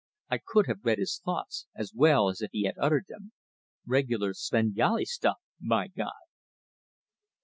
I 0.31 0.39
could 0.43 0.65
read 0.81 0.97
his 0.97 1.19
thoughts, 1.23 1.67
as 1.75 1.93
well 1.93 2.27
as 2.27 2.41
if 2.41 2.49
he 2.53 2.63
had 2.63 2.73
uttered 2.79 3.05
them: 3.07 3.33
"Regular 3.85 4.33
Svengali 4.33 5.05
stuff, 5.05 5.37
by 5.61 5.89
God!" 5.89 6.09